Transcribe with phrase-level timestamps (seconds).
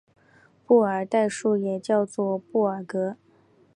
[0.65, 3.17] 布尔代数也叫做布尔格。